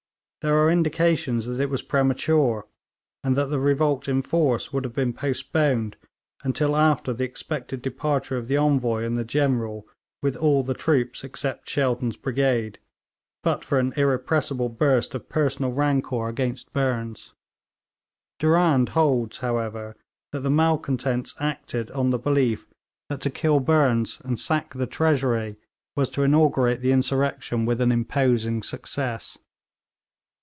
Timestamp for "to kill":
23.21-23.59